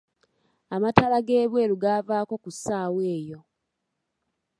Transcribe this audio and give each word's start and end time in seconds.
Amataala 0.75 1.17
g'ebweru 1.27 1.75
gaavako 1.83 2.33
ku 2.43 2.49
ssaawa 2.55 3.01
eyo. 3.17 3.39